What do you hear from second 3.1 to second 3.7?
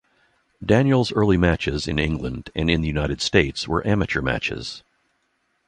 States